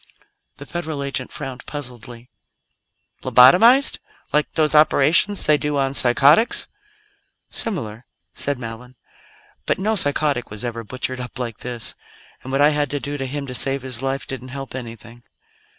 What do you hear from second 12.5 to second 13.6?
what I had to do to him to